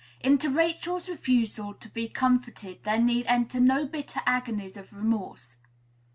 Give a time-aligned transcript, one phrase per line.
[0.21, 5.57] Into Rachel's refusal to be comforted there need enter no bitter agonies of remorse.